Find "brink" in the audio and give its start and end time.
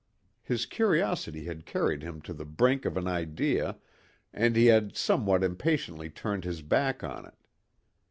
2.43-2.85